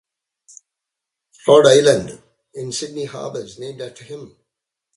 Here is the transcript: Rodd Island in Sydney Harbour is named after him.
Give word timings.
Rodd 1.47 1.67
Island 1.67 2.23
in 2.55 2.71
Sydney 2.71 3.05
Harbour 3.05 3.41
is 3.41 3.59
named 3.59 3.81
after 3.81 4.03
him. 4.03 4.35